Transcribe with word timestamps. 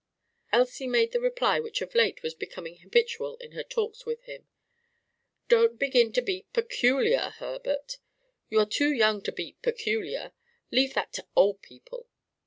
Elsie 0.51 0.87
made 0.87 1.11
the 1.11 1.19
reply 1.21 1.59
which 1.59 1.79
of 1.79 1.93
late 1.93 2.23
was 2.23 2.33
becoming 2.33 2.77
habitual 2.77 3.35
in 3.35 3.51
her 3.51 3.61
talks 3.63 4.03
with 4.03 4.19
him. 4.23 4.47
"Don't 5.47 5.77
begin 5.77 6.11
to 6.13 6.23
be 6.23 6.47
peculiar, 6.53 7.35
Herbert. 7.37 7.99
You 8.49 8.57
are 8.61 8.65
too 8.65 8.91
young 8.91 9.21
to 9.21 9.31
be 9.31 9.57
peculiar. 9.61 10.31
Leave 10.71 10.95
that 10.95 11.13
to 11.13 11.27
old 11.35 11.61
people!" 11.61 12.09